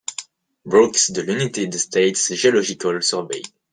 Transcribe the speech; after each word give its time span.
Brooks 0.65 1.03
de 1.17 1.21
l'United 1.27 1.75
States 1.83 2.25
Geological 2.45 3.03
Survey. 3.11 3.43